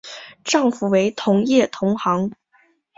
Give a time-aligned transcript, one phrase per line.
[0.43, 2.31] 丈夫为同业同行。